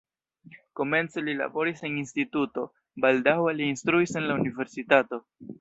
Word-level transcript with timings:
Komence 0.79 1.23
li 1.27 1.35
laboris 1.41 1.85
en 1.89 1.99
instituto, 2.05 2.65
baldaŭe 3.05 3.55
li 3.61 3.71
instruis 3.75 4.19
en 4.23 4.29
la 4.31 4.43
universitato. 4.43 5.25